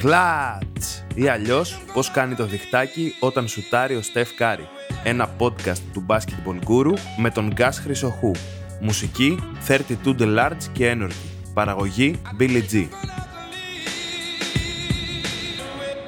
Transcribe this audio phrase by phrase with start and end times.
[0.00, 1.04] Clutch!
[1.14, 4.68] Ή αλλιώς πώς κάνει το διχτάκι όταν σουτάρει ο Στεφ Κάρι.
[5.04, 8.30] Ένα podcast του Basketball Guru με τον Γκας Χρυσοχού.
[8.80, 9.38] Μουσική
[9.68, 9.84] 32
[10.18, 11.50] The Large και Energy.
[11.54, 12.86] Παραγωγή Billy G.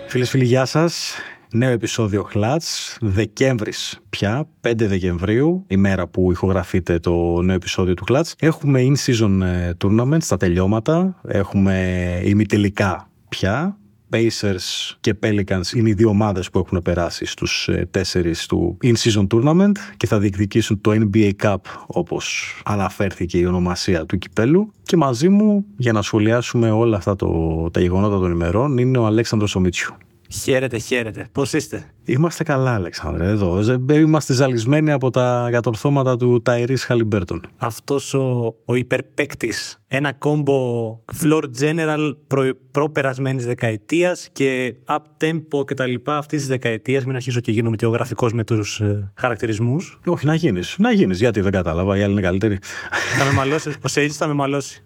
[0.08, 1.14] Φίλες φίλοι, γεια σας.
[1.52, 8.04] Νέο επεισόδιο Clutch, Δεκέμβρης πια, 5 Δεκεμβρίου, η μέρα που ηχογραφείται το νέο επεισόδιο του
[8.08, 8.32] Clutch.
[8.38, 13.76] Έχουμε in-season ε, tournament στα τελειώματα, έχουμε ημιτελικά πια,
[14.12, 19.26] Pacers και Pelicans είναι οι δύο ομάδες που έχουν περάσει στους ε, τέσσερις του in-season
[19.26, 25.28] tournament και θα διεκδικήσουν το NBA Cup όπως αναφέρθηκε η ονομασία του κυπέλου και μαζί
[25.28, 29.94] μου για να σχολιάσουμε όλα αυτά το, τα γεγονότα των ημερών είναι ο Αλέξανδρος Ομίτσιου.
[30.32, 31.28] Χαίρετε, χαίρετε.
[31.32, 33.28] Πώς είστε, Είμαστε καλά, Αλεξάνδρε.
[33.28, 33.60] Εδώ.
[33.92, 37.40] Είμαστε ζαλισμένοι από τα κατορθώματα του Ταϊρής Χαλιμπέρτον.
[37.56, 39.82] Αυτός ο, ο υπερπαίκτης.
[39.88, 45.94] Ένα κόμπο floor general προ, προπερασμένης δεκαετίας και up tempo κτλ.
[46.04, 47.04] αυτής της δεκαετίας.
[47.04, 49.98] Μην αρχίσω και γίνομαι και ο γραφικός με τους ε, χαρακτηρισμούς.
[50.06, 50.76] Όχι, να γίνεις.
[50.78, 51.18] Να γίνεις.
[51.18, 51.98] Γιατί δεν κατάλαβα.
[51.98, 52.58] Οι άλλοι είναι καλύτεροι.
[53.18, 53.76] θα με μαλώσεις.
[53.82, 54.84] Ο Σέιτζ θα με μαλώσει.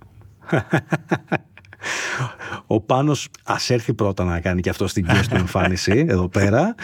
[2.67, 6.75] Ο Πάνος ας έρθει πρώτα να κάνει και αυτό στην του εμφάνιση εδώ πέρα.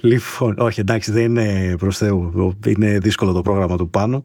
[0.00, 2.54] Λοιπόν, όχι εντάξει δεν είναι προς Θεού.
[2.66, 4.24] Είναι δύσκολο το πρόγραμμα του Πάνου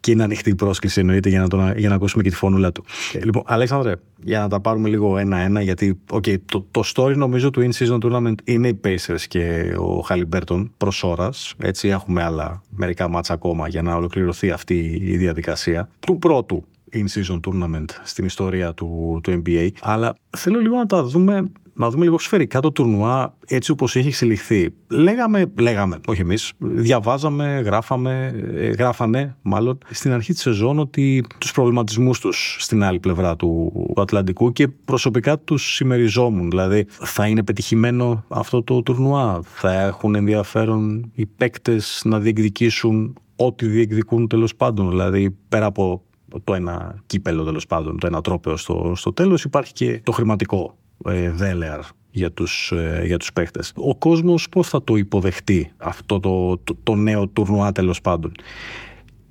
[0.00, 2.72] και είναι ανοιχτή η πρόσκληση εννοείται για να, τον, για να ακούσουμε και τη φωνούλα
[2.72, 2.84] του.
[3.24, 7.68] Λοιπόν, Αλέξανδρε, για να τα πάρουμε λίγο ένα-ένα γιατί okay, το, το story νομίζω του
[7.68, 11.54] In-Season Tournament είναι οι Pacers και ο Χαλιμπέρτον προς ώρας.
[11.58, 17.40] Έτσι έχουμε άλλα μερικά μάτσα ακόμα για να ολοκληρωθεί αυτή η διαδικασία του πρώτου in-season
[17.48, 19.68] tournament στην ιστορία του, του NBA.
[19.80, 24.08] Αλλά θέλω λίγο να τα δούμε να δούμε λίγο σφαιρικά το τουρνουά έτσι όπως έχει
[24.08, 24.74] εξελιχθεί.
[24.88, 31.52] Λέγαμε, λέγαμε, όχι εμείς, διαβάζαμε, γράφαμε, ε, γράφανε μάλλον στην αρχή της σεζόν ότι τους
[31.52, 36.50] προβληματισμούς τους στην άλλη πλευρά του, Ατλαντικού και προσωπικά τους συμμεριζόμουν.
[36.50, 43.66] Δηλαδή θα είναι πετυχημένο αυτό το τουρνουά, θα έχουν ενδιαφέρον οι παίκτες να διεκδικήσουν ό,τι
[43.66, 46.02] διεκδικούν τέλος πάντων; Δηλαδή πέρα από
[46.44, 50.76] το ένα κύπελο τέλος πάντων, το ένα τρόπαιο στο, στο τέλος υπάρχει και το χρηματικό
[51.04, 51.80] ε, δέλεαρ
[52.10, 53.72] για τους, ε, για τους παίχτες.
[53.76, 58.32] Ο κόσμος πώς θα το υποδεχτεί αυτό το, το, νέο τουρνουά τέλος πάντων;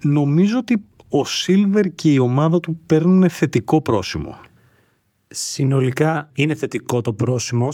[0.04, 4.36] Νομίζω ότι ο Σίλβερ και η ομάδα του παίρνουν θετικό πρόσημο.
[5.28, 7.70] Συνολικά είναι θετικό το πρόσημο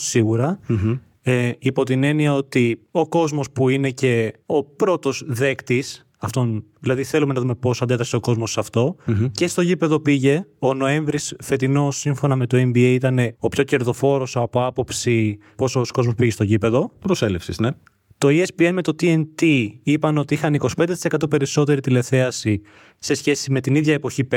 [1.26, 6.64] ε, υπό την έννοια ότι ο κόσμος που είναι και ο πρώτος δέκτης αυτόν.
[6.80, 8.96] Δηλαδή, θέλουμε να δούμε πώς αντέδρασε ο κόσμος σε αυτο
[9.32, 10.46] Και στο γήπεδο πήγε.
[10.60, 16.16] Ο Νοέμβρης φετινός, σύμφωνα με το NBA, ήταν ο πιο κερδοφόρος από άποψη πόσο κόσμος
[16.16, 16.92] πήγε στο γήπεδο.
[17.00, 17.70] Προσέλευσης, ναι.
[18.18, 22.62] Το ESPN με το TNT είπαν ότι είχαν 25% περισσότερη τηλεθέαση
[23.00, 24.28] σε σχέση με την ίδια εποχή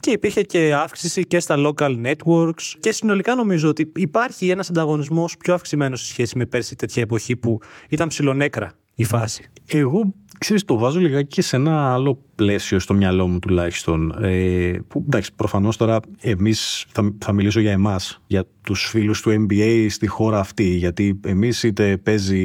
[0.00, 5.36] και υπήρχε και αύξηση και στα local networks και συνολικά νομίζω ότι υπάρχει ένας ανταγωνισμός
[5.36, 9.44] πιο αυξημένος σε σχέση με πέρσι τέτοια εποχή που ήταν ψηλονέκρα η φάση.
[9.66, 14.14] Εγώ ξέρεις, το βάζω λιγάκι και σε ένα άλλο πλαίσιο στο μυαλό μου τουλάχιστον.
[14.24, 19.46] Ε, που εντάξει, προφανώς τώρα εμείς θα, θα μιλήσω για εμάς, για τους φίλους του
[19.48, 20.64] NBA στη χώρα αυτή.
[20.64, 22.44] Γιατί εμείς είτε παίζει,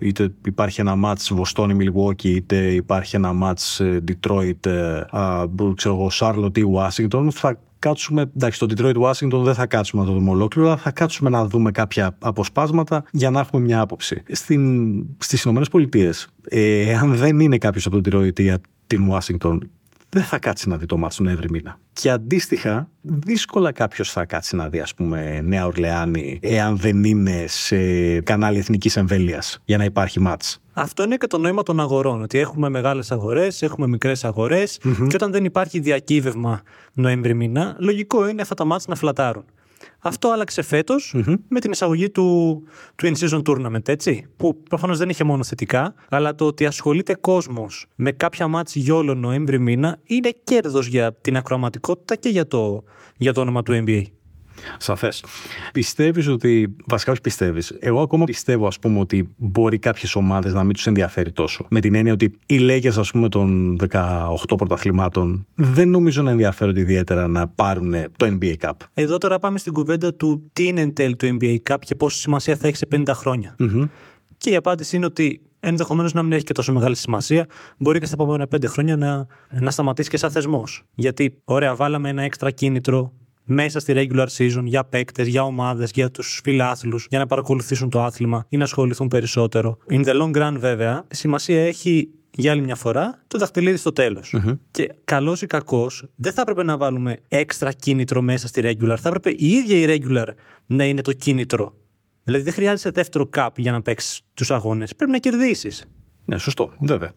[0.00, 5.02] είτε υπάρχει ένα μάτς Βοστόνη Milwaukee, είτε υπάρχει ένα μάτς ε, Detroit, ε,
[5.74, 10.08] ξέρω εγώ, Charlotte ή Washington, θα κάτσουμε, εντάξει, στο Detroit Washington δεν θα κάτσουμε να
[10.08, 14.22] το δούμε ολόκληρο, αλλά θα κάτσουμε να δούμε κάποια αποσπάσματα για να έχουμε μια άποψη.
[14.28, 18.52] Στην, στις Ηνωμένες Πολιτείες, ε, αν δεν είναι κάποιος από τον Detroit ή
[18.86, 19.58] την Washington,
[20.08, 21.78] δεν θα κάτσει να δει το μάτς τον Εύρη μήνα.
[21.92, 27.44] Και αντίστοιχα, δύσκολα κάποιος θα κάτσει να δει, ας πούμε, Νέα Ορλεάνη, εάν δεν είναι
[27.46, 30.60] σε κανάλι εθνικής εμβέλειας για να υπάρχει μάτς.
[30.72, 32.22] Αυτό είναι και το νόημα των αγορών.
[32.22, 38.28] Ότι έχουμε μεγάλες αγορές, έχουμε μικρές αγορές και όταν δεν υπάρχει διακύβευμα Νοέμβρη μήνα, λογικό
[38.28, 39.44] είναι αυτά τα μάτια να φλατάρουν.
[39.98, 40.62] Αυτό άλλαξε
[41.48, 42.62] με την εισαγωγή του,
[42.96, 44.26] του In-Season Tournament, έτσι.
[44.36, 49.14] Που προφανώς δεν είχε μόνο θετικά, αλλά το ότι ασχολείται κόσμος με κάποια μάτς γιόλο
[49.14, 52.84] Νοέμβρη μήνα είναι κέρδος για την ακροαματικότητα και για το,
[53.16, 54.02] για το όνομα του NBA.
[54.78, 55.24] Σαφές.
[55.72, 56.76] Πιστεύεις ότι.
[56.86, 57.76] Βασικά, όχι πιστεύεις.
[57.78, 61.66] Εγώ ακόμα πιστεύω, ας πούμε, ότι μπορεί κάποιες ομάδες να μην τους ενδιαφέρει τόσο.
[61.70, 66.80] Με την έννοια ότι οι λέγε, ας πούμε, των 18 πρωταθλημάτων δεν νομίζω να ενδιαφέρονται
[66.80, 68.72] ιδιαίτερα να πάρουν το NBA Cup.
[68.94, 72.18] Εδώ τώρα πάμε στην κουβέντα του τι είναι εν τέλει το NBA Cup και πόση
[72.18, 73.56] σημασία θα έχει σε 50 χρόνια.
[73.58, 73.88] Mm-hmm.
[74.36, 77.46] Και η απάντηση είναι ότι ενδεχομένως να μην έχει και τόσο μεγάλη σημασία.
[77.78, 79.26] Μπορεί και στα επόμενα πέντε χρόνια να,
[79.60, 80.82] να σταματήσει και σαν θεσμός.
[80.94, 83.12] Γιατί, ωραία, βάλαμε ένα έξτρα κίνητρο
[83.48, 88.02] μέσα στη regular season για παίκτες, για ομάδες, για τους φιλάθλους, για να παρακολουθήσουν το
[88.02, 89.78] άθλημα ή να ασχοληθούν περισσότερο.
[89.90, 94.22] In the long run, βέβαια, σημασία έχει για άλλη μια φορά το δαχτυλίδι στο τελο
[94.70, 98.96] Και καλός ή κακός, δεν θα έπρεπε να βάλουμε έξτρα κίνητρο μέσα στη regular.
[99.00, 100.26] Θα έπρεπε η ίδια η regular
[100.66, 101.74] να είναι το κίνητρο.
[102.24, 104.94] Δηλαδή δεν χρειάζεται δεύτερο cup για να παίξεις τους αγώνες.
[104.94, 105.84] Πρέπει να κερδίσεις.
[106.24, 107.12] Ναι, σωστό, βέβαια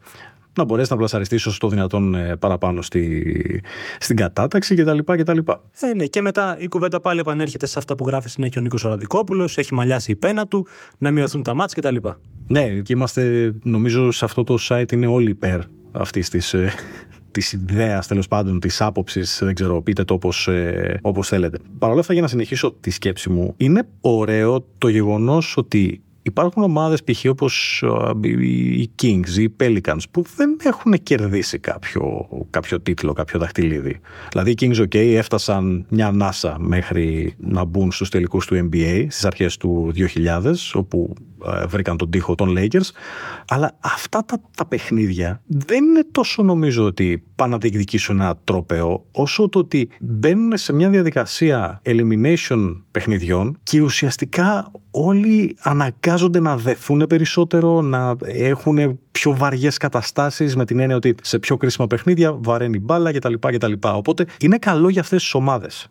[0.58, 3.64] να μπορέσει να πλασαριστείς όσο το δυνατόν ε, παραπάνω στη,
[4.00, 4.98] στην κατάταξη κτλ.
[4.98, 5.38] κτλ.
[5.80, 8.84] Ε, ναι, και μετά η κουβέντα πάλι επανέρχεται σε αυτά που γράφει συνέχεια ο Νίκος
[8.84, 10.68] Οραδικόπουλο, έχει μαλλιάσει η πένα του,
[10.98, 12.08] να μειωθούν τα μάτια κτλ.
[12.48, 15.60] Ναι, και είμαστε, νομίζω, σε αυτό το site είναι όλοι υπέρ
[15.92, 16.74] αυτής της ε,
[17.32, 21.58] της ιδέας τέλος πάντων, της άποψης, δεν ξέρω, πείτε το όπως, ε, όπως θέλετε.
[21.80, 26.64] Παρ' όλα αυτά, για να συνεχίσω τη σκέψη μου, είναι ωραίο το γεγονός ότι Υπάρχουν
[26.64, 27.26] ομάδες π.χ.
[27.30, 27.84] όπως
[28.32, 34.00] οι Kings ή οι Pelicans που δεν έχουν κερδίσει κάποιο, κάποιο τίτλο, κάποιο δαχτυλίδι.
[34.32, 39.26] Δηλαδή οι Kings, OK, έφτασαν μια ανάσα μέχρι να μπουν στους τελικούς του NBA στις
[39.26, 41.14] αρχές του 2000, όπου
[41.46, 42.90] ε, βρήκαν τον τοίχο των Lakers.
[43.48, 49.06] Αλλά αυτά τα, τα παιχνίδια δεν είναι τόσο νομίζω ότι πάνε να διεκδικήσουν ένα τρόπεο,
[49.12, 57.06] όσο το ότι μπαίνουν σε μια διαδικασία elimination παιχνιδιών και ουσιαστικά όλοι αναγκάζονται να δεθούν
[57.10, 62.80] περισσότερο, να έχουν πιο βαριές καταστάσεις με την έννοια ότι σε πιο κρίσιμα παιχνίδια βαραίνει
[62.80, 63.34] μπάλα κτλ.
[63.40, 63.74] κτλ.
[63.82, 65.90] Οπότε είναι καλό για αυτές τις ομάδες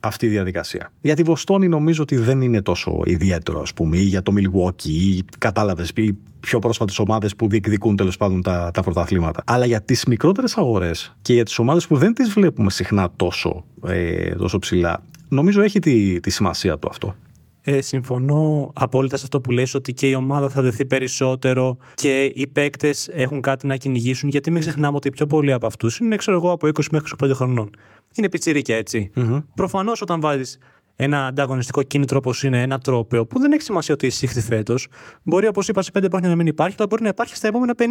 [0.00, 0.92] αυτή η διαδικασία.
[1.00, 4.84] Για τη Βοστόνη νομίζω ότι δεν είναι τόσο ιδιαίτερο, ας πούμε, ή για το Milwaukee,
[4.84, 9.42] ή κατάλαβες, ή πιο πρόσφατες ομάδες που διεκδικούν τέλος πάντων τα, τα πρωταθλήματα.
[9.46, 13.64] Αλλά για τις μικρότερες αγορές και για τις ομάδες που δεν τις βλέπουμε συχνά τόσο,
[13.86, 17.14] ε, τόσο ψηλά, νομίζω έχει τη, τη σημασία του αυτό.
[17.62, 22.24] Ε, συμφωνώ απόλυτα σε αυτό που λες ότι και η ομάδα θα δεθεί περισσότερο και
[22.24, 25.98] οι παίκτες έχουν κάτι να κυνηγήσουν γιατί μην ξεχνάμε ότι οι πιο πολλοί από αυτούς
[25.98, 27.70] είναι ξέρω εγώ από 20 μέχρι 25 χρονών.
[28.14, 29.10] Είναι πιτσιρίκια έτσι.
[29.16, 29.42] Mm-hmm.
[29.54, 30.58] Προφανώς όταν βάζεις
[30.96, 34.88] ένα ανταγωνιστικό κίνητρο όπως είναι ένα τρόπαιο που δεν έχει σημασία ότι εισήχθη φέτος,
[35.22, 37.74] μπορεί όπως είπα σε 5 χρόνια να μην υπάρχει, αλλά μπορεί να υπάρχει στα επόμενα
[37.78, 37.84] 50.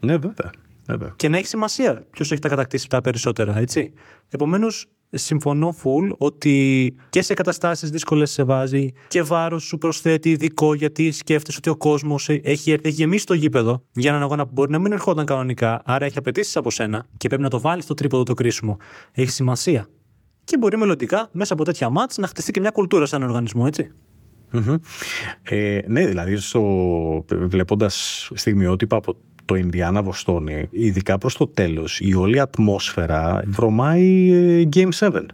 [0.00, 0.50] Ναι, βέβαια.
[0.86, 1.12] βέβαια.
[1.16, 3.92] Και να έχει σημασία ποιος έχει τα κατακτήσει τα περισσότερα, έτσι.
[4.28, 10.74] Επομένως, συμφωνώ full ότι και σε καταστάσεις δύσκολες σε βάζει και βάρος σου προσθέτει ειδικό
[10.74, 14.50] γιατί σκέφτεσαι ότι ο κόσμος έχει έρθει, έχει γεμίσει το γήπεδο για έναν αγώνα που
[14.54, 17.84] μπορεί να μην ερχόταν κανονικά, άρα έχει απαιτήσεις από σένα και πρέπει να το βάλεις
[17.84, 18.76] στο τρίποδο το κρίσιμο.
[19.12, 19.88] Έχει σημασία.
[20.44, 23.64] Και μπορεί μελλοντικά μέσα από τέτοια μάτς να χτιστεί και μια κουλτούρα σε έναν οργανισμό,
[23.66, 23.90] έτσι.
[25.42, 26.62] Ε, ναι, δηλαδή στο,
[27.30, 34.68] βλέποντας στιγμιότυπα από το Ινδιάνα Βοστόνη, ειδικά προς το τέλος, η όλη ατμόσφαιρα βρωμάει ε,
[34.74, 35.24] Game 7.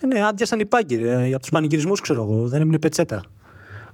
[0.00, 0.94] Ε, ναι, άδειασαν οι πάγκοι.
[0.94, 2.48] Ε, από τους πανηγυρισμούς, ξέρω εγώ.
[2.48, 3.22] Δεν έμεινε πετσέτα.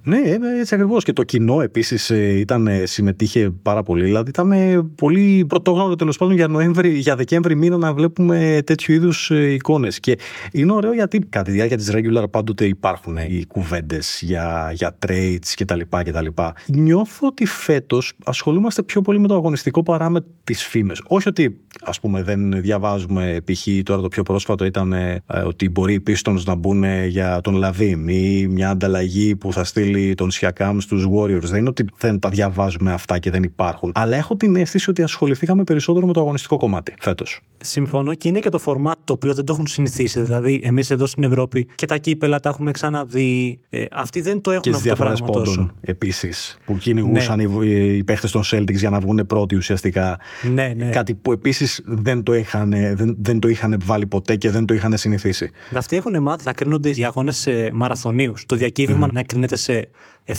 [0.09, 1.05] Ναι, ε, έτσι ακριβώς.
[1.05, 2.45] Και το κοινό επίσης ε,
[2.85, 4.05] συμμετείχε πάρα πολύ.
[4.05, 4.53] Δηλαδή ήταν
[4.95, 10.01] πολύ πρωτόγνωρο τέλος πάντων για, Νοέμβρη, για Δεκέμβρη μήνα να βλέπουμε τέτοιου είδους εικόνες.
[10.01, 10.19] Και
[10.53, 15.53] είναι ωραίο γιατί κατά τη διάρκεια της regular πάντοτε υπάρχουν οι κουβέντες για, για trades
[15.57, 15.81] κτλ.
[15.89, 16.27] κτλ.
[16.67, 21.03] Νιώθω ότι φέτος ασχολούμαστε πιο πολύ με το αγωνιστικό παρά με τις φήμες.
[21.07, 23.69] Όχι ότι ας πούμε δεν διαβάζουμε π.χ.
[23.83, 28.09] τώρα το πιο πρόσφατο ήταν ε, ότι μπορεί οι Pistons να μπουν για τον Λαβίμ
[28.09, 31.43] ή μια ανταλλαγή που θα στείλει στείλει τον Σιακάμ στους Warriors.
[31.43, 33.93] Δεν είναι ότι δεν τα διαβάζουμε αυτά και δεν υπάρχουν.
[33.95, 37.41] Αλλά έχω την αίσθηση ότι ασχοληθήκαμε περισσότερο με το αγωνιστικό κομμάτι φέτος.
[37.61, 40.21] Συμφωνώ και είναι και το format το οποίο δεν το έχουν συνηθίσει.
[40.21, 43.61] Δηλαδή, εμείς εδώ στην Ευρώπη και τα κύπελα τα έχουμε ξαναδεί.
[43.71, 46.59] Ε, αυτοί δεν το έχουν και αυτό το πράγμα πόντων επίσης.
[46.65, 47.65] Που κυνηγούσαν ναι.
[47.65, 50.19] οι, οι παίχτες των Celtics για να βγουν πρώτοι ουσιαστικά.
[50.53, 50.91] Ναι, ναι.
[50.91, 54.75] Κάτι που επίσης δεν, το είχαν, δεν, δεν το είχαν βάλει ποτέ και δεν το
[54.75, 55.51] είχαν συνηθίσει.
[55.75, 58.45] Αυτοί έχουν μάθει να κρίνονται οι αγώνες σε μαραθωνίους.
[58.47, 59.13] Το διακύβευμα mm.
[59.13, 59.88] να κρίνεται σε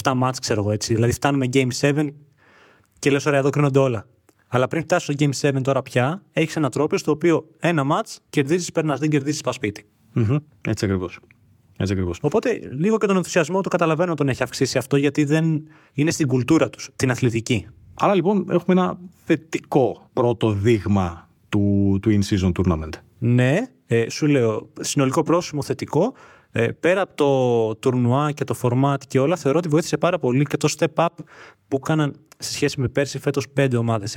[0.04, 0.94] 7 μάτς, ξέρω εγώ έτσι.
[0.94, 2.08] Δηλαδή φτάνουμε Game 7
[3.00, 4.06] και λες, ωραία, εδώ κρίνονται όλα.
[4.48, 8.20] Αλλά πριν φτάσεις στο Game 7 τώρα πια, έχεις ένα τρόπο στο οποίο ένα μάτς
[8.30, 9.86] κερδίζεις, περνάς, δεν κερδίζεις, πας σπίτι.
[10.16, 10.38] Mm-hmm.
[10.62, 11.20] Έτσι ακριβώς.
[11.78, 12.18] Έτσι ακριβώς.
[12.22, 16.28] Οπότε λίγο και τον ενθουσιασμό του καταλαβαίνω τον έχει αυξήσει αυτό γιατί δεν είναι στην
[16.28, 17.68] κουλτούρα τους, την αθλητική.
[17.94, 22.90] Άρα λοιπόν έχουμε ένα θετικό πρώτο δείγμα του, του in-season tournament.
[23.20, 26.14] Ναι, ε, σου λέω συνολικό πρόσημο θετικό.
[26.52, 30.44] Ε, πέρα από το τουρνουά και το format και όλα, θεωρώ ότι βοήθησε πάρα πολύ
[30.46, 31.08] και το step up
[31.68, 34.16] που κάναν σε σχέση με πέρσι φέτος πέντε ομάδες,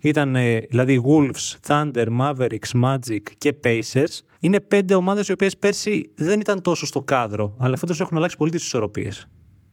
[0.00, 4.18] Ήταν ε, δηλαδή Wolves, Thunder, Mavericks, Magic και Pacers.
[4.40, 8.36] Είναι πέντε ομάδες οι οποίες πέρσι δεν ήταν τόσο στο κάδρο, αλλά φέτος έχουν αλλάξει
[8.36, 9.28] πολύ τις ισορροπίες.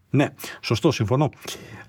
[0.09, 0.27] Ναι,
[0.61, 1.29] σωστό, συμφωνώ.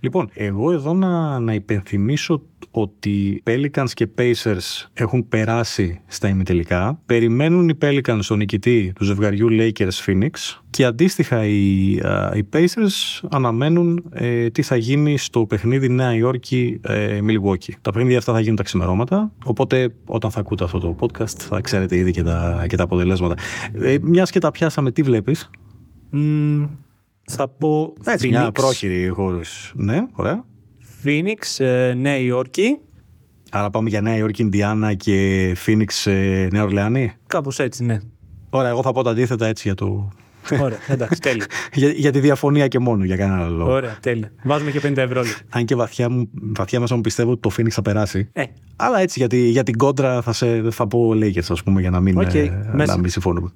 [0.00, 7.00] Λοιπόν, εγώ εδώ να, να υπενθυμίσω ότι Pelicans και Pacers έχουν περάσει στα ημιτελικά.
[7.06, 10.30] Περιμένουν οι Pelicans στον νικητή του ζευγαριού Lakers Phoenix
[10.70, 11.90] και αντίστοιχα οι,
[12.34, 17.72] οι Pacers αναμένουν ε, τι θα γίνει στο παιχνίδι Νέα Υόρκη ε, Milwaukee.
[17.82, 21.60] Τα παιχνίδια αυτά θα γίνουν τα ξημερώματα, οπότε όταν θα ακούτε αυτό το podcast θα
[21.60, 23.34] ξέρετε ήδη και τα, και τα αποτελέσματα.
[23.72, 25.50] Ε, μιας και τα πιάσαμε, τι βλέπεις;
[27.28, 27.92] Θα πω.
[28.04, 29.73] Έτσι, μια πρόχειρη χώρος.
[29.75, 30.44] Ναι, ωραία.
[31.04, 32.78] Phoenix, ε, Νέα Υόρκη.
[33.50, 37.12] Άρα πάμε για Νέα Υόρκη, Ινδιάνα και Φίνιξ ε, Νέα Ορλεάνη.
[37.26, 37.99] Κάπως έτσι, ναι.
[38.50, 40.08] Ωραία, εγώ θα πω τα αντίθετα έτσι για το.
[40.61, 41.47] Ωραία, εντάξει, τέλεια.
[41.73, 43.73] για, για τη διαφωνία και μόνο, για κανένα άλλο λόγο.
[43.73, 44.33] Ωραία, τέλεια.
[44.43, 45.23] Βάζουμε και 50 ευρώ.
[45.23, 45.33] λέει.
[45.49, 48.28] Αν και βαθιά, μου, βαθιά μέσα μου πιστεύω ότι το Phoenix θα περάσει.
[48.33, 48.43] Ε,
[48.76, 51.90] Αλλά έτσι για, τη, για την κόντρα θα, σε, θα πω Lakers, ας πούμε, για
[51.90, 52.93] να μην, Οκ, ε, μέσα.
[52.93, 53.52] να μην συμφωνούμε.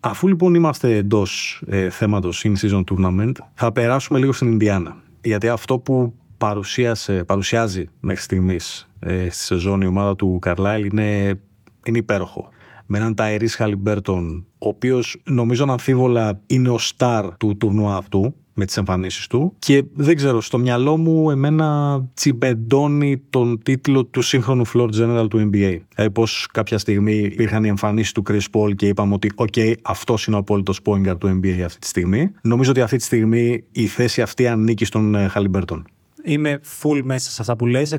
[0.00, 4.96] Αφού λοιπόν είμαστε εντός ε, θέματος in-season tournament, θα περάσουμε λίγο στην Ινδιάνα.
[5.20, 11.40] Γιατί αυτό που παρουσίασε, παρουσιάζει μέχρι στιγμής ε, στη σεζόν η ομάδα του Καρλάιλ είναι,
[11.84, 12.48] είναι υπέροχο.
[12.90, 18.64] Με έναν Ταϊρίς Χαλιμπέρτον, ο οποίος νομίζω αναμφίβολα είναι ο σταρ του τουρνουά αυτού, με
[18.64, 24.66] τις εμφανίσεις του και δεν ξέρω, στο μυαλό μου εμένα τσιμεντώνει τον τίτλο του σύγχρονου
[24.66, 25.78] floor general του NBA.
[25.94, 30.26] Δηλαδή πως κάποια στιγμή υπήρχαν οι εμφανίσεις του Chris Paul και είπαμε ότι οκ, αυτός
[30.26, 32.30] είναι ο απόλυτος point guard του NBA αυτή τη στιγμή.
[32.42, 35.86] Νομίζω ότι αυτή τη στιγμή η θέση αυτή ανήκει στον ε, Χαλιμπέρτον.
[36.28, 37.94] Είμαι full μέσα σε αυτά που λες,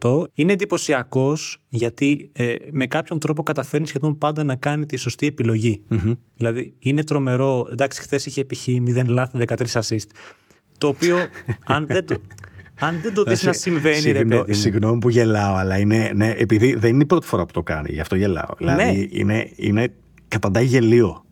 [0.00, 0.24] 100%.
[0.34, 5.82] Είναι εντυπωσιακός γιατί ε, με κάποιον τρόπο καταφέρνει σχεδόν πάντα να κάνει τη σωστή επιλογή.
[6.36, 7.68] Δηλαδή, είναι τρομερό.
[7.72, 8.66] Εντάξει, χθες είχε π.χ.
[8.68, 10.06] 0 λάθη, 13 assist.
[10.78, 11.16] Το οποίο,
[11.74, 12.16] αν δεν το,
[12.80, 14.58] αν δεν το δεις να συμβαίνει, ρε Συγγνώ- παιδί μου.
[14.62, 17.92] Συγγνώμη που γελάω, αλλά είναι, ναι, επειδή δεν είναι η πρώτη φορά που το κάνει,
[17.92, 18.54] γι' αυτό γελάω.
[18.58, 18.74] Ναι.
[18.74, 19.92] Δηλαδή είναι, είναι
[20.28, 21.24] καταντάει γελίο.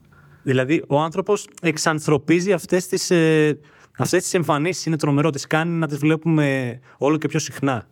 [0.43, 3.59] Δηλαδή, ο άνθρωπος εξανθρωπίζει αυτές τις ε,
[4.03, 4.87] αυτές τις εμφανίσεις.
[4.87, 5.31] Είναι τρομερό.
[5.31, 7.87] Τις κάνει να τις βλέπουμε όλο και πιο συχνά.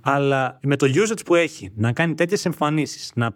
[0.00, 3.30] Αλλά με το usage που έχει, να κάνει τέτοιες εμφανίσεις, να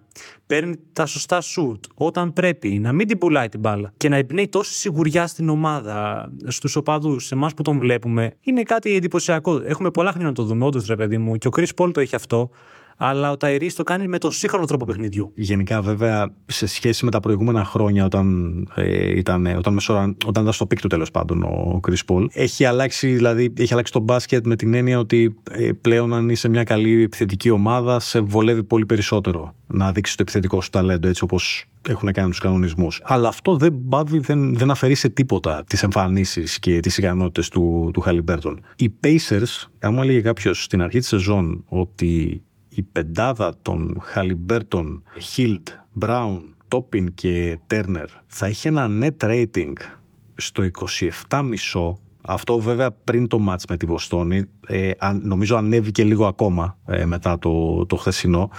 [0.46, 4.48] παίρνει τα σωστά shoot όταν πρέπει, να μην την πουλάει την μπάλα και να εμπνέει
[4.48, 9.62] τόση σιγουριά στην ομάδα, στους οπαδούς, σε εμάς που τον βλέπουμε, είναι κάτι εντυπωσιακό.
[9.64, 11.36] Έχουμε πολλά χρόνια να το δούμε, όντως ρε παιδί μου.
[11.36, 12.50] Και ο Chris Paul το έχει αυτό.
[12.96, 15.32] Αλλά ο Ταϊρίς το κάνει με τον σύγχρονο τρόπο παιχνιδιού.
[15.34, 20.52] Γενικά, βέβαια, σε σχέση με τα προηγούμενα χρόνια, όταν, ε, ήταν, όταν, μεσουρα- όταν ήταν
[20.52, 24.46] στο peak του τέλος πάντων ο Chris Paul, έχει αλλάξει, δηλαδή, έχει αλλάξει το μπάσκετ
[24.46, 28.86] με την έννοια ότι ε, πλέον, αν είσαι μια καλή επιθετική ομάδα, σε βολεύει πολύ
[28.86, 33.00] περισσότερο να δείξεις το επιθετικό σου ταλέντο, έτσι όπως έχουν κάνει τους κανονισμούς.
[33.04, 37.90] Αλλά αυτό δεν παύει, δεν, δεν αφαιρεί σε τίποτα τις εμφανίσεις και τις ικανότητες του,
[37.92, 38.60] του Χαλιμπέρτον.
[38.76, 42.42] Οι Pacers, αν μου έλεγε κάποιος στην αρχή της σεζόν ότι
[42.76, 49.72] η πεντάδα των Χαλιμπέρτον, Χίλτ, Μπράουν, Τόπιν και Τέρνερ θα είχε ένα net rating
[50.34, 50.62] στο
[51.28, 51.92] 27,5
[52.28, 57.04] αυτό βέβαια πριν το μάτς με τη Βοστόνη ε, αν- νομίζω ανέβηκε λίγο ακόμα ε,
[57.04, 58.50] μετά το, το χθεσινό.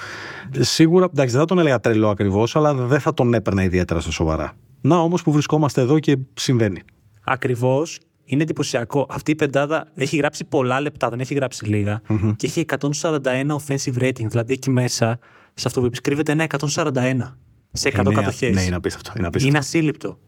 [0.60, 4.12] Σίγουρα εντάξει δεν θα τον έλεγα τρελό ακριβώς αλλά δεν θα τον έπαιρνα ιδιαίτερα στα
[4.12, 4.54] σοβαρά.
[4.82, 6.82] Να όμως που βρισκόμαστε εδώ και συμβαίνει.
[7.24, 8.00] Ακριβώς.
[8.30, 9.06] Είναι εντυπωσιακό.
[9.10, 12.02] Αυτή η πεντάδα έχει γράψει πολλά λεπτά, δεν έχει γράψει λίγα.
[12.36, 14.26] Και έχει 141 offensive rating.
[14.28, 15.20] Δηλαδή εκεί μέσα,
[15.54, 17.38] σε αυτό που είπες, κρύβεται ένα 141
[17.72, 18.56] σε 100 Είναι- κατοχές.
[18.56, 19.48] ναι είναι απίστευτο, είναι απίστευτο.
[19.48, 20.20] Είναι ασύλληπτο.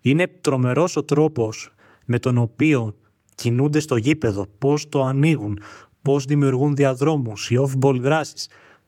[0.00, 1.72] Είναι τρομερός ο τρόπος
[2.04, 2.94] με τον οποίο
[3.34, 5.60] κινούνται στο γήπεδο, πώς το ανοίγουν,
[6.02, 8.34] πώς δημιουργούν διαδρόμους, οι off-ball δράσει.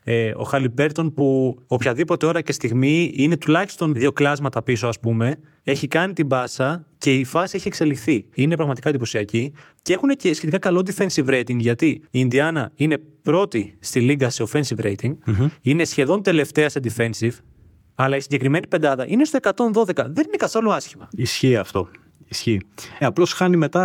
[0.04, 5.38] Ε, ο Χαλιμπέρτον που οποιαδήποτε ώρα και στιγμή είναι τουλάχιστον δύο κλάσματα πίσω ας πούμε
[5.62, 8.25] έχει κάνει την μπάσα και η φάση έχει εξελιχθεί.
[8.35, 13.76] Είναι πραγματικά εντυπωσιακή και έχουν και σχετικά καλό defensive rating γιατί η Ινδιάνα είναι πρώτη
[13.80, 15.16] στη λίγα σε offensive rating,
[15.62, 17.32] είναι σχεδόν τελευταία σε defensive
[17.94, 19.94] αλλά η συγκεκριμένη πεντάδα είναι στο 112.
[19.94, 21.09] Δεν είναι καθόλου άσχημα.
[21.16, 21.88] Ισχύει αυτό.
[22.29, 22.61] Ισχύει.
[22.99, 23.83] Ε, απλώς χάνει μετά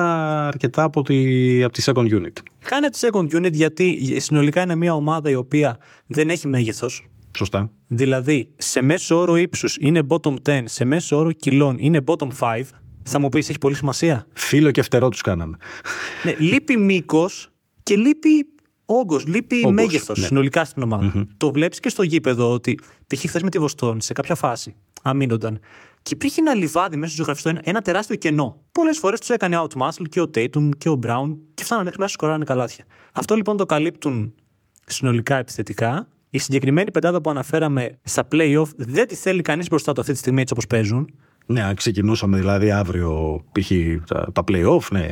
[0.47, 2.33] αρκετά από τη, από τη second unit.
[2.59, 5.77] Χάνε τη second unit γιατί συνολικά είναι μια ομάδα η οποία
[6.07, 7.07] δεν έχει μέγεθος.
[7.37, 7.71] Σωστά.
[7.87, 12.61] Δηλαδή, σε μέσο όρο ύψους είναι bottom 10, σε μέσο όρο κιλών είναι bottom 5.
[13.03, 15.57] Θα μου πεις, έχει πολύ σημασία; Φίλο και φτερό τους κάναμε.
[16.23, 17.49] ναι, λείπει μήκος
[17.83, 18.47] και λείπει
[18.85, 20.25] όγκος, λείπει Όγκος, μέγεθος ναι.
[20.25, 21.27] συνολικά στην ομάδα.
[21.37, 23.19] Το βλέπεις και στο γήπεδο ότι π.χ.
[23.19, 25.59] χθες με τη Βοστόνη σε κάποια φάση αμήνονταν
[26.07, 28.61] και υπήρχε ένα λιβάδι μέσα στο ζωγραφιστό, ένα, ένα τεράστιο κενό.
[28.71, 31.99] Πολλές φορές τους έκανε out muscle και ο Tatum και ο Brown και φτάνανε μέχρι
[31.99, 32.85] μέσα σκοράρανε καλάθια.
[33.11, 34.33] Αυτό λοιπόν το καλύπτουν
[34.85, 36.07] συνολικά επιθετικά.
[36.29, 40.19] Η συγκεκριμένη πεντάδα που αναφέραμε στα playoff δεν τη θέλει κανείς μπροστά του αυτή τη
[40.19, 41.13] στιγμή έτσι όπως παίζουν.
[41.45, 43.71] Ναι, αν ξεκινούσαμε δηλαδή αύριο π.χ.
[44.07, 45.07] τα, τα play-off, ναι.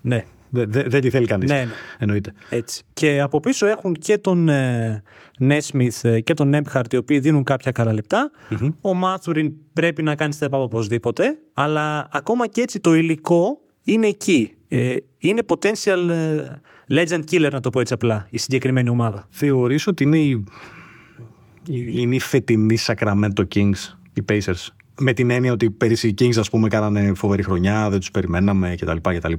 [0.00, 0.24] Ναι,
[0.56, 1.50] Δεν δε, δεν τη θέλει κανείς.
[1.50, 1.70] Ναι, ναι.
[1.98, 2.32] Εννοείται.
[2.50, 2.82] Έτσι.
[2.92, 5.02] Και από πίσω έχουν και τον ε,
[5.38, 8.30] Νέσμιθ ε, και τον Έμπχαρτ οι οποίοι δίνουν κάποια καλά λεπτά.
[8.80, 11.38] Ο Μάθουριν πρέπει να κάνει step up οπωσδήποτε.
[11.54, 14.50] Αλλά ακόμα και έτσι το υλικό είναι εκεί.
[14.68, 16.44] Ε, είναι potential ε,
[16.88, 19.26] legend killer να το πω έτσι απλά η συγκεκριμένη ομάδα.
[19.30, 20.44] Θεωρείς ότι είναι η,
[21.66, 24.66] η- είναι η φετινή Sacramento Kings, οι Pacers;
[25.00, 28.74] Με την έννοια ότι πέρυσι οι Kings ας πούμε κάνανε φοβερή χρονιά, δεν τους περιμέναμε
[28.80, 28.96] κτλ.
[29.16, 29.32] κτλ.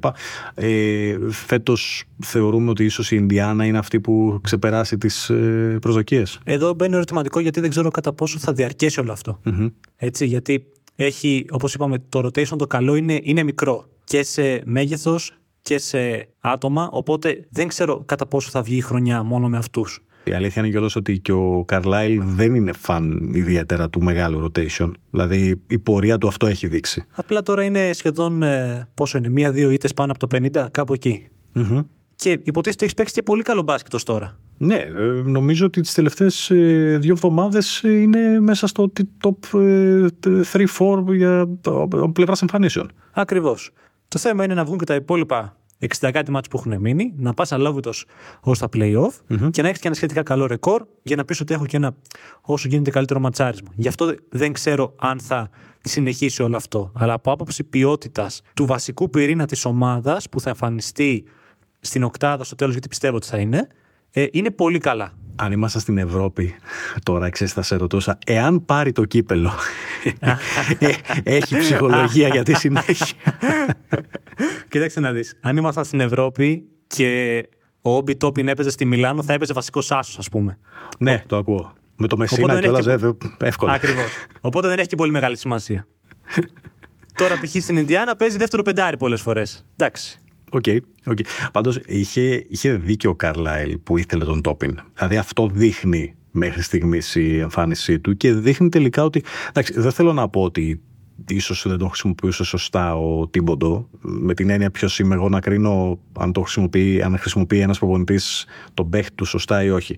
[0.53, 6.39] Ε, φέτος θεωρούμε ότι ίσως η Ινδιάνα είναι αυτή που ξεπεράσει τις ε, προσδοκίες.
[6.43, 9.39] Εδώ μπαίνει ερωτηματικό γιατί δεν ξέρω κατά πόσο θα διαρκέσει όλο αυτό.
[9.95, 15.37] Έτσι, γιατί έχει, όπως είπαμε, το rotation το καλό είναι, είναι μικρό και σε μέγεθος
[15.61, 20.01] και σε άτομα, οπότε δεν ξέρω κατά πόσο θα βγει η χρονιά μόνο με αυτούς.
[20.27, 24.91] Η αλήθεια είναι κιόλας ότι και ο Καρλάιλ δεν είναι φαν ιδιαίτερα του μεγάλου rotation.
[25.11, 27.05] Δηλαδή η πορεία του αυτό έχει δείξει.
[27.15, 31.27] Απλά τώρα είναι σχεδόν ε, πόσο είναι, μία-δύο ήττες πάνω από το 50, κάπου εκεί.
[31.55, 31.85] Mm-hmm.
[32.15, 34.37] Και υποτίθεται ότι έχεις παίξει και πολύ καλό μπάσκετ ως τώρα.
[34.57, 38.91] Ναι, ε, νομίζω ότι τις τελευταίες ε, δύο εβδομάδες ε, είναι μέσα στο
[39.23, 42.91] top 3-4 για από πλευράς εμφανίσεων.
[43.11, 43.71] Ακριβώς.
[44.07, 47.33] Το θέμα είναι να βγουν και τα υπόλοιπα 60 κάτι μάτς που έχουν μείνει, να
[47.33, 47.91] πας αλόβητο
[48.41, 49.11] ως τα playoff
[49.51, 51.95] και να έχεις και ένα σχετικά καλό ρεκόρ για να πεις ότι έχω και ένα
[52.41, 53.69] όσο γίνεται καλύτερο ματσάρισμα.
[53.75, 55.49] Γι' αυτό δεν ξέρω αν θα
[55.81, 56.91] συνεχίσει όλο αυτό.
[56.95, 61.23] Αλλά από άποψη ποιότητας του βασικού πυρήνα της ομάδας που θα εμφανιστεί
[61.79, 63.67] στην οκτάδα στο τέλος, γιατί πιστεύω ότι θα είναι,
[64.17, 65.13] ε, είναι πολύ καλά.
[65.35, 66.55] Αν ήμασταν στην Ευρώπη,
[67.03, 69.51] τώρα ξέρεις θα σε ρωτούσα, εάν πάρει το κύπελο,
[70.79, 70.91] ε,
[71.23, 73.07] έχει ψυχολογία για τη συνέχεια.
[74.69, 75.37] Κοίταξε να δεις.
[75.41, 77.43] Αν ήμασταν στην Ευρώπη και
[77.81, 80.57] ο Όμπι Τόπιν έπαιζε στη Μιλάνο, θα έπαιζε βασικό άσο, ας πούμε.
[80.99, 81.73] Ναι, το ακούω.
[81.95, 83.13] Με το Μεσίνα και όλα και...
[83.45, 83.73] εύκολα.
[83.73, 84.09] Ακριβώς.
[84.41, 85.87] Οπότε δεν έχει και πολύ μεγάλη σημασία.
[87.13, 87.61] Τώρα π.χ.
[87.63, 89.65] στην Ινδιάνα παίζει δεύτερο πεντάρι πολλές φορές.
[89.75, 90.21] Εντάξει.
[90.51, 91.25] OK, okay, okay.
[91.51, 94.79] Πάντως είχε, είχε δίκιο ο Καρλάιλ που ήθελε τον Τόπιν.
[94.93, 99.23] Δηλαδή αυτό δείχνει μέχρι στιγμής η εμφάνισή του και δείχνει τελικά ότι.
[99.49, 100.81] Εντάξει, δεν θέλω να πω ότι
[101.27, 105.99] ίσως δεν τον χρησιμοποιούσε σωστά ο Τίμποντο, με την έννοια ποιος είμαι εγώ να κρίνω
[106.19, 109.97] αν το χρησιμοποιεί, αν χρησιμοποιεί ένας προπονητής τον παίχτη του σωστά ή όχι.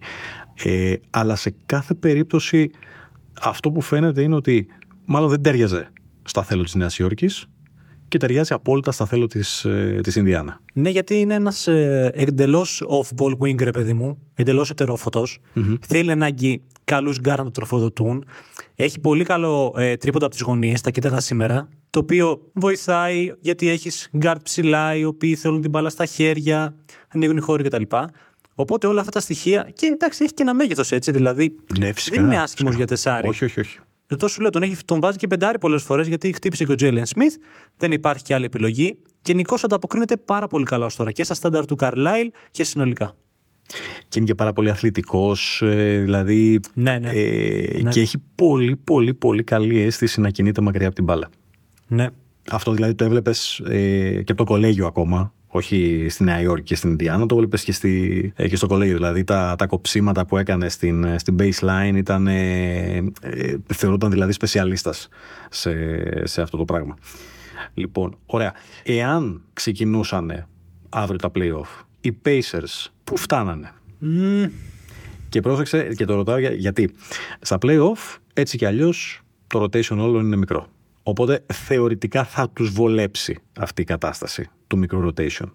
[0.63, 2.71] Ε, αλλά σε κάθε περίπτωση
[3.41, 4.67] αυτό που φαίνεται είναι ότι
[5.05, 5.91] μάλλον δεν ταίριαζε
[6.23, 7.49] στα θέλω της Νέας Υόρκης
[8.09, 9.65] και ταιριάζει απόλυτα στα θέλω της
[10.01, 10.61] της ε, Ινδιάνα.
[10.73, 14.17] Ναι, γιατί είναι ένας ε, εντελώς off-ball winger, ρε παιδί μου.
[14.35, 15.39] Εντελώς ετερόφωτος.
[15.55, 15.75] Mm-hmm.
[15.87, 18.25] Θέλει ανάγκη καλούς γκαρντ να το τροφοδοτούν.
[18.75, 21.69] Έχει πολύ καλό ε, τρίποντα από τις γωνίες, τα κοίταγα σήμερα.
[21.89, 26.75] Το οποίο βοηθάει γιατί έχεις γκαρντ ψηλά, οι οποίοι θέλουν την μπάλα στα χέρια,
[27.07, 27.83] ανοίγουν οι χώροι κτλ.
[28.55, 29.69] Οπότε όλα αυτά τα στοιχεία.
[29.73, 31.11] Και εντάξει, έχει και ένα μέγεθος έτσι.
[31.11, 33.27] Δηλαδή ναι, δεν είναι άσχημος για τεσάρι.
[33.27, 33.79] Όχι, όχι, όχι.
[34.11, 36.75] Εδώ σου λέω, τον, έχει, τον βάζει και πεντάρι πολλές φορές γιατί χτύπησε και ο
[36.75, 37.35] Τζέιλεν Σμιθ.
[37.77, 38.97] Δεν υπάρχει και άλλη επιλογή.
[39.21, 43.15] Γενικώς ανταποκρίνεται πάρα πολύ καλά ως τώρα και στα στάνταρ του Καρλάιλ και συνολικά.
[44.07, 46.59] Και είναι και πάρα πολύ αθλητικός, ε, δηλαδή.
[46.73, 47.09] Ναι, ναι.
[47.09, 47.89] Ε, ναι.
[47.89, 51.29] Και έχει πολύ, πολύ, πολύ καλή αίσθηση να κινείται μακριά από την μπάλα.
[51.87, 52.07] Ναι.
[52.51, 56.75] Αυτό δηλαδή το έβλεπες ε, και από το κολέγιο ακόμα όχι στη Νέα Υόρκη και
[56.75, 58.95] στην Ινδιάνα, το έβλεπε και, στη, ε, και στο κολέγιο.
[58.95, 65.09] Δηλαδή τα, τα κοψίματα που έκανε στην, στην baseline ήταν, ε, ε, θεωρούνταν δηλαδή σπεσιαλίστας
[65.49, 65.71] σε,
[66.27, 66.97] σε αυτό το πράγμα.
[67.73, 68.53] Λοιπόν, ωραία.
[68.83, 70.47] Εάν ξεκινούσαν
[70.89, 73.71] αύριο τα playoff, οι Pacers που φτάνανε;
[75.29, 76.93] Και πρόσεξε και το ρωτάω γιατί.
[77.41, 80.67] Στα playoff, έτσι κι αλλιώς, το rotation όλων είναι μικρό.
[81.03, 85.49] Οπότε θεωρητικά θα τους βολέψει αυτή η κατάσταση του μικρού rotation.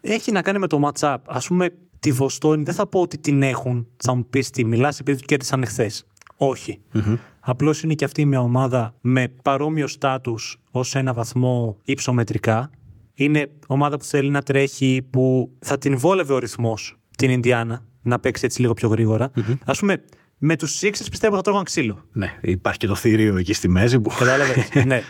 [0.00, 1.16] Έχει να κάνει με το match-up.
[1.26, 5.00] Ας πούμε τη Βοστόνη δεν θα πω ότι την έχουν, θα μου πεις τι μιλάς
[5.00, 5.90] επειδή του κέρδισαν εχθέ.
[6.36, 6.80] Όχι.
[6.94, 7.18] Mm-hmm.
[7.40, 12.70] Απλώς είναι και αυτή μια ομάδα με παρόμοιο στάτους ως ένα βαθμό υψομετρικά.
[13.14, 18.18] Είναι ομάδα που θέλει να τρέχει, που θα την βόλευε ο ρυθμός την Ινδιάνα να
[18.18, 19.30] παίξει έτσι λίγο πιο γρήγορα.
[19.36, 19.56] Mm-hmm.
[19.64, 20.04] Ας πούμε,
[20.38, 22.04] με τους Sixers πιστεύω θα τρώγαν ξύλο.
[22.12, 24.10] Ναι, υπάρχει και το θηρίο εκεί στη μέση που.
[24.18, 24.70] Κατάλαβες.
[24.86, 25.02] ναι.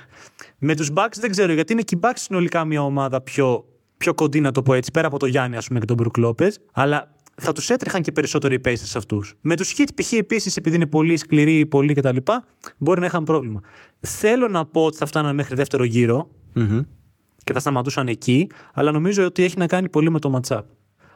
[0.58, 3.64] Με τους Bucks δεν ξέρω γιατί είναι και οι Bucks συνολικά μια ομάδα πιο,
[3.96, 6.16] πιο κοντή, να το πω έτσι, πέρα από το Γιάννη ας πούμε, και τον Μπρουκ
[6.16, 6.58] Λόπες.
[6.72, 9.34] Αλλά θα τους έτρεχαν και περισσότερο οι Pacers αυτούς.
[9.40, 10.12] Με τους Heat π.χ.
[10.12, 12.16] επίσης, επειδή είναι πολύ σκληροί, πολύ κτλ.,
[12.78, 13.60] μπορεί να είχαν πρόβλημα.
[14.00, 16.80] Θέλω να πω ότι θα φτάναν μέχρι δεύτερο γύρο mm-hmm.
[17.44, 20.62] και θα σταματούσαν εκεί, αλλά νομίζω ότι έχει να κάνει πολύ με το matchup.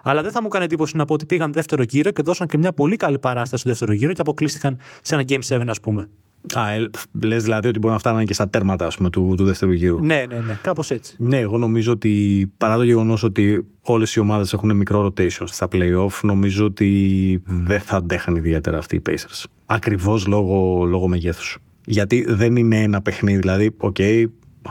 [0.03, 2.59] Αλλά δεν θα μου κάνει εντύπωση να πω ότι πήγαν δεύτερο γύρο και δώσαν και
[2.59, 6.09] μια πολύ καλή παράσταση στο δεύτερο γύρο και αποκλείστηκαν σε ένα Game 7, ας πούμε.
[6.55, 6.91] Α, ε,
[7.23, 10.05] λες δηλαδή ότι μπορεί να φτάνουν και στα τέρματα ας πούμε, του, του δεύτερου γύρου.
[10.05, 10.59] Ναι, ναι, ναι.
[10.63, 11.15] Κάπως έτσι.
[11.19, 15.69] Ναι, εγώ νομίζω ότι παρά το γεγονός ότι όλες οι ομάδες έχουν μικρό rotation στα
[15.73, 19.45] playoff, νομίζω ότι δεν θα αντέχαν ιδιαίτερα αυτοί οι Pacers.
[19.67, 21.59] Ακριβώς λόγω, λόγω μεγέθους.
[21.85, 23.39] Γιατί δεν είναι ένα παιχνίδι.
[23.39, 24.25] Δηλαδή, OK, okay,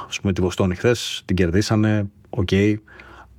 [0.07, 2.75] ας πούμε τη Βοστόνη χθες την κερδίσανε, OK, okay,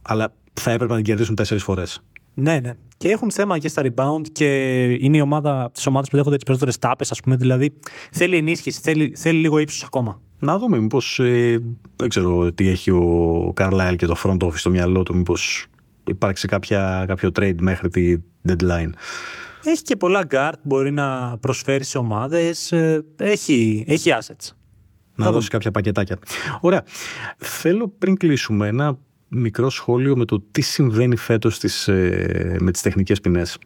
[0.03, 2.03] αλλά θα έπρεπε να την κερδίσουν τέσσερις φορές.
[2.35, 2.75] Ναι, ναι.
[3.02, 6.44] Και έχουν θέμα και στα rebound και είναι η ομάδα της ομάδας που δέχονται τις
[6.44, 7.36] περισσότερες τάπες, ας πούμε.
[7.36, 7.72] Δηλαδή
[8.10, 10.20] θέλει ενίσχυση, θέλει, θέλει λίγο ύψος ακόμα.
[10.38, 11.18] Να δούμε, μήπως.
[11.18, 11.58] Ε,
[11.96, 15.66] δεν ξέρω τι έχει ο Καρλάιλ και το front office στο μυαλό του, μήπως
[16.06, 18.16] υπάρξει κάποια, κάποιο trade μέχρι τη
[18.48, 18.90] deadline.
[19.64, 22.72] Έχει και πολλά guard, μπορεί να προσφέρει σε ομάδες.
[22.72, 24.50] Ε, έχει, έχει assets.
[25.14, 26.18] Να δώσει κάποια πακετάκια.
[26.60, 26.84] Ωραία.
[27.36, 28.98] Θέλω πριν κλείσουμε ένα
[29.33, 33.59] μικρό σχόλιο με το τι συμβαίνει φέτος τις, ε, με τις τεχνικές ποινές.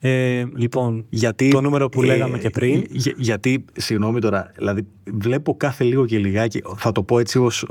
[0.00, 2.84] Ε, λοιπόν, γιατί, το νούμερο που ε, λέγαμε και πριν.
[3.16, 7.66] γιατί, συγγνώμη τώρα, δηλαδή βλέπω κάθε λίγο και λιγάκι, θα το πω έτσι ως,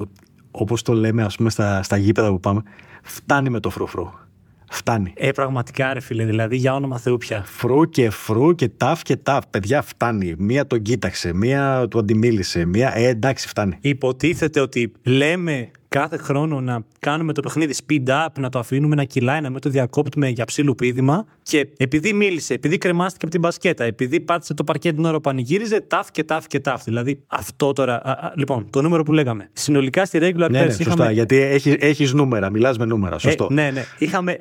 [0.51, 2.61] όπως το λέμε ας πούμε στα, στα γήπεδα που πάμε,
[3.03, 4.27] φτάνει με το φροφρό.
[4.69, 5.13] Φτάνει.
[5.15, 7.43] Ε, πραγματικά ρε φίλε, δηλαδή για όνομα Θεού πια.
[7.45, 9.47] Φρού και φρού και ταφ και ταφ.
[9.49, 10.35] Παιδιά, φτάνει.
[10.37, 12.97] Μία τον κοίταξε, μία του αντιμίλησε, μία.
[12.97, 13.77] Ε, εντάξει, φτάνει.
[13.81, 19.03] Υποτίθεται ότι λέμε κάθε χρόνο να κάνουμε το παιχνίδι speed up, να το αφήνουμε να
[19.03, 21.25] κυλάει, να μην το διακόπτουμε για ψήλου πίδημα.
[21.43, 25.21] Και επειδή μίλησε, επειδή κρεμάστηκε από την μπασκέτα, επειδή πάτησε το παρκέ την ώρα που
[25.21, 26.83] πανηγύριζε, ταφ και ταφ και ταφ.
[26.83, 28.01] Δηλαδή αυτό τώρα.
[28.03, 29.49] Α, α, λοιπόν, το νούμερο που λέγαμε.
[29.53, 30.93] Συνολικά στη regular Ναι, ναι, πέρσι σωστά.
[30.93, 31.11] είχαμε.
[31.11, 33.19] Γιατί έχεις, έχεις νούμερα, μιλάς με νούμερα.
[33.19, 33.47] Σωστό.
[33.51, 33.85] Ε, ναι, ναι.
[33.97, 34.37] Είχαμε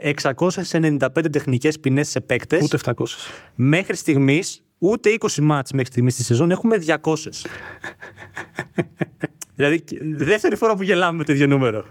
[0.71, 2.62] 695 τεχνικές ποινές σε παίκτες.
[2.62, 2.92] Ούτε 700.
[3.55, 6.97] Μέχρι στιγμής, ούτε 20 μάτς μέχρι στιγμής στη σεζόν, έχουμε 200.
[9.57, 9.85] Δηλαδή,
[10.16, 11.85] δεύτερη φορά που γελάμε με το ίδιο νούμερο.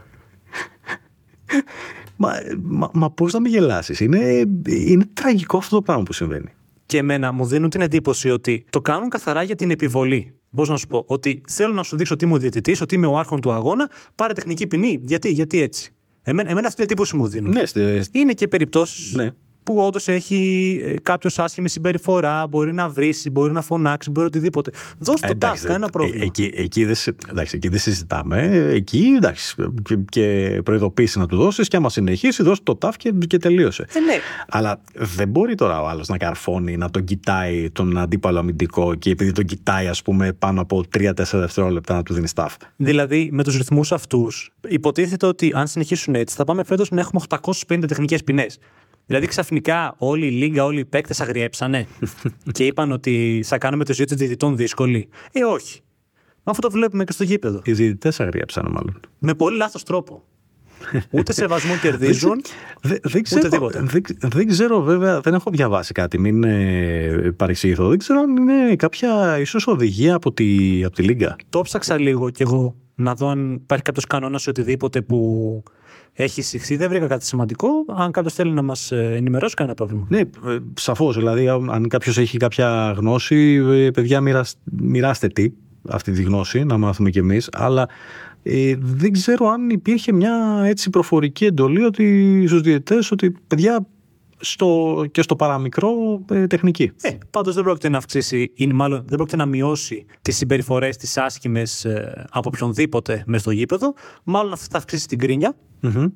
[2.17, 6.49] Μα, μα, μα πώς να μην γελάσεις; Είναι, είναι τραγικό αυτό το πράγμα που συμβαίνει.
[6.86, 10.34] Και εμένα μου δίνουν την εντύπωση ότι το κάνουν καθαρά για την επιβολή.
[10.56, 13.08] Πώς να σου πω, ότι θέλω να σου δείξω ότι είμαι ο διαιτητής, ότι είμαι
[13.08, 14.99] ο άρχον του αγώνα, πάρε τεχνική ποινή.
[15.04, 15.93] Γιατί, γιατί έτσι.
[16.21, 17.51] Εμένα, εμένα αυτή την εντύπωση μου δίνουν.
[17.51, 19.30] Ναι, στε- Είναι και περιπτώσεις Ναι.
[19.65, 24.71] Που όντως έχει κάποιος άσχημη συμπεριφορά, μπορεί να βρίσει, μπορεί να φωνάξει, μπορεί οτιδήποτε.
[24.97, 26.23] Δώσ' το Εντάξει, τάφ, κανένα ε, πρόβλημα.
[26.23, 28.41] Εκεί, εκεί, δεν, συ- εντάξει, εκεί δεν συζητάμε.
[28.73, 33.12] Εκεί εντάξει, και, και προειδοποίηση να του δώσεις και άμα συνεχίσει, δώσει το τάφ και,
[33.28, 33.86] και τελείωσε.
[33.93, 34.15] Ε, ναι.
[34.49, 39.10] Αλλά δεν μπορεί τώρα ο άλλος να καρφώνει, να τον κοιτάει τον αντίπαλο αμυντικό και
[39.10, 42.56] επειδή τον κοιτάει, ας πούμε, πάνω από 3-4 δευτερόλεπτα να του δίνεις τάφ.
[42.75, 47.21] Δηλαδή, με τους ρυθμούς αυτούς, υποτίθεται ότι αν συνεχίσουν έτσι, θα πάμε φέτος να έχουμε
[47.30, 48.60] 850 τεχνικές ποινές.
[49.06, 51.88] Δηλαδή, ξαφνικά όλη η λίγα, όλοι οι παίκτες αγριέψανε
[52.52, 55.10] και είπαν ότι θα κάνουμε τη ζωή των διαιτητών δύσκολη.
[55.32, 55.80] Ε, όχι.
[56.44, 57.62] Μα Αυτό το βλέπουμε και στο γήπεδο.
[57.63, 59.00] Οι διαιτητές αγριέψαν, μάλλον.
[59.20, 60.24] Με πολύ λάθος τρόπο.
[61.12, 62.41] Ούτε σεβασμό κερδίζουν.
[62.82, 63.82] Δεν, δεν, ξέρω, τίποτα.
[63.84, 67.88] δεν, δεν ξέρω βέβαια, δεν έχω διαβάσει κάτι, μην ε, παρεξηγηθώ.
[67.88, 71.36] Δεν ξέρω αν είναι κάποια ίσως οδηγία από τη, από τη Λίγκα.
[71.50, 75.63] Το ψάξα λίγο κι εγώ να δω αν υπάρχει κάποιος κανόνας ή οτιδήποτε που
[76.17, 76.75] έχει συχθεί.
[76.75, 77.67] Δεν βρήκα κάτι σημαντικό.
[77.95, 80.06] Αν κάποιος θέλει να μας ενημερώσει, κανένα πρόβλημα.
[80.10, 80.21] Ναι,
[80.73, 81.15] σαφώς.
[81.15, 85.51] Δηλαδή, αν κάποιος έχει κάποια γνώση, ε, παιδιά, μοιρασ- μοιράστε τι
[85.89, 87.49] αυτή τη γνώση, να μάθουμε κι εμείς.
[87.54, 87.89] Αλλά
[88.43, 93.88] ε, δεν ξέρω αν υπήρχε μια έτσι προφορική εντολή ότι στους διαιτητές ότι παιδιά
[94.38, 95.89] στο, και στο παραμικρό
[96.32, 96.91] ε, τεχνική.
[97.01, 101.17] Ε, Πάντως δεν πρόκειται να αυξήσει ή μάλλον δεν πρόκειται να μειώσει τις συμπεριφορές τις
[101.17, 101.88] άσχημες
[102.30, 103.93] από οποιονδήποτε μες στο γήπεδο.
[104.23, 105.56] Μάλλον αυτό θα αυξήσει την κρίνια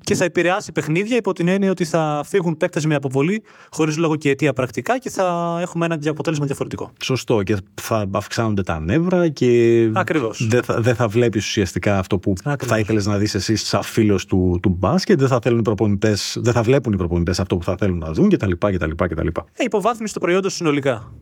[0.04, 4.16] και θα επηρεάσει παιχνίδια υπό την έννοια ότι θα φύγουν παίκτες με αποβολή χωρίς λόγο
[4.16, 6.92] και αιτία πρακτικά και θα έχουμε ένα αποτέλεσμα διαφορετικό.
[7.02, 10.46] Σωστό και θα αυξάνονται τα νεύρα και Ακριβώς.
[10.48, 12.74] δεν θα, δεν θα βλέπεις ουσιαστικά αυτό που Ακριβώς.
[12.74, 16.36] θα ήθελες να δεις εσύ σαν φίλος του, του μπάσκετ, δεν θα, θέλουν οι προπονητές,
[16.40, 18.52] δεν θα βλέπουν οι προπονητές αυτό που θα θέλουν να δουν κτλ.
[18.58, 19.26] κτλ, κτλ.
[19.52, 21.12] Ε, υποβάθμιση του προϊόντος συνολικά.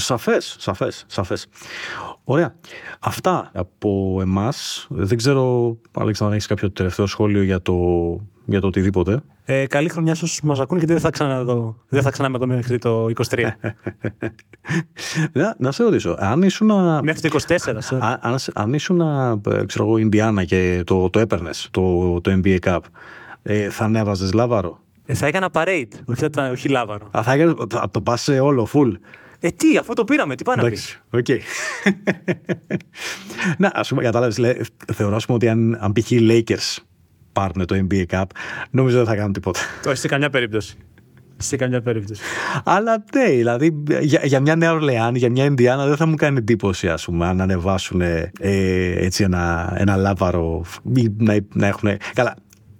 [0.00, 1.46] Σαφές, σαφές, σαφές.
[2.24, 2.54] Ωραία.
[3.00, 4.86] Αυτά από εμάς.
[4.90, 7.74] Δεν ξέρω, Αλέξανδρα, αν έχεις κάποιο τελευταίο σχόλιο για το,
[8.44, 9.22] για το οτιδήποτε.
[9.46, 11.76] Ε, καλή χρονιά στους που μας ακούνε γιατί δεν θα ξαναδώ.
[11.88, 13.44] Δεν θα ξανάμε εδώ μέχρι το 23.
[15.32, 17.56] να, να σε ρωτήσω, αν ήσουν να, μέχρι το 24.
[17.56, 17.98] sorry.
[18.00, 22.58] αν, αν, αν ήσουν, ε, ξέρω εγώ, Ινδιάνα και το, το έπαιρνες, το, το NBA
[22.58, 22.78] Cup,
[23.42, 27.08] ε, θα ανέβαζες λάβαρο; Ε, θα έκανα parade, όχι, θα, όχι λάβαρο.
[27.16, 28.92] Α, θα, έκανες- θα το πας σε όλο, full.
[29.44, 31.40] Ε, τι, αφού το πήραμε, τι πάει να πεις; Εντάξει, οκ.
[33.58, 34.40] να, ας πούμε, κατάλαβες,
[34.92, 36.10] θεωρώ ας πούμε, ότι αν, αν π.χ.
[36.10, 36.82] οι Lakers
[37.32, 38.24] πάρουν το NBA Cup,
[38.70, 39.60] νομίζω δεν θα κάνουν τίποτα.
[39.86, 40.76] Όχι σε καμιά περίπτωση.
[41.36, 42.22] Σε καμιά περίπτωση.
[42.64, 46.38] Αλλά ναι, δηλαδή για, για μια Νέα Ορλεάνη, για μια Ινδιάνα δεν θα μου κάνει
[46.38, 48.32] εντύπωση ας πούμε αν ανεβάσουν ε,
[48.94, 51.88] έτσι ένα, ένα λάβαρο ή να, να έχουν...
[52.14, 52.36] Καλά,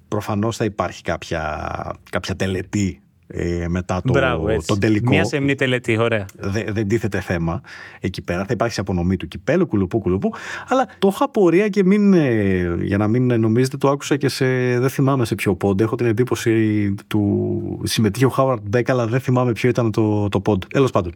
[0.08, 1.70] προφανώς θα υπάρχει κάποια,
[2.10, 4.66] κάποια τελετή ε, μετά το, Μπράβο, έτσι.
[4.66, 5.10] τον τελικό.
[5.10, 6.24] Μια σεμνή τελετή, ωραία.
[6.38, 7.60] Δεν, δεν τίθεται θέμα
[8.00, 8.44] εκεί πέρα.
[8.44, 10.32] Θα υπάρξει απονομή του κυπέλου, κουλουπού, κουλουπού.
[10.68, 14.46] Αλλά το είχα απορία και μην, ε, για να μην νομίζετε, το άκουσα και σε.
[14.78, 15.80] Δεν θυμάμαι σε ποιο πόντ.
[15.80, 17.80] Έχω την εντύπωση του.
[17.82, 20.62] Συμμετείχε ο Χάουαρντ Μπέκ, αλλά δεν θυμάμαι ποιο ήταν το, το πόντ.
[20.68, 21.12] Τέλος πάντων.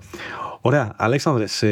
[0.60, 0.92] Ωραία.
[0.96, 1.66] Αλέξανδρε, σε,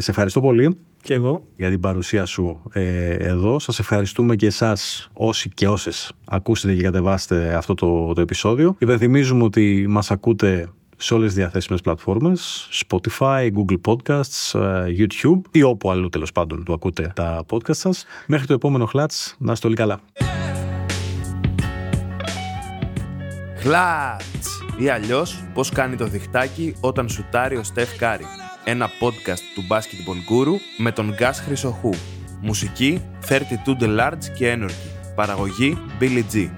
[0.00, 1.44] σε ευχαριστώ πολύ Και εγώ.
[1.56, 3.58] για την παρουσία σου ε, εδώ.
[3.58, 8.76] Σας ευχαριστούμε και εσάς όσοι και όσες ακούσετε και κατεβάσετε αυτό το, το επεισόδιο.
[8.78, 15.62] Υπενθυμίζουμε ότι μας ακούτε σε όλες τις διαθέσιμες πλατφόρμες, Spotify, Google Podcasts, ε, YouTube ή
[15.62, 18.04] όπου αλλού τέλος πάντων που ακούτε τα podcast σας.
[18.26, 20.00] Μέχρι το επόμενο Clutch, να είστε όλοι καλά.
[23.56, 24.63] Clutch!
[24.78, 28.24] Ή αλλιώς πώς κάνει το διχτάκι όταν σουτάρει ο Στεφ Κάρι.
[28.64, 31.90] Ένα podcast του Basketball Guru με τον Γκάς Χρυσοχού.
[32.40, 35.12] Μουσική 32 The Large και Energy.
[35.14, 36.50] Παραγωγή Billy G.